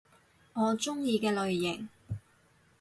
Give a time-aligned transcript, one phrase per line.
[0.53, 1.87] 我鍾意嘅類型